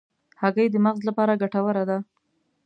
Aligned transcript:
هګۍ 0.41 0.67
د 0.71 0.75
مغز 0.85 1.01
لپاره 1.09 1.39
ګټوره 1.41 1.83
ده. 1.89 1.97